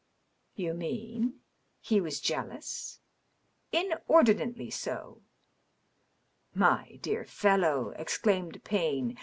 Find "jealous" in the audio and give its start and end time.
2.19-3.01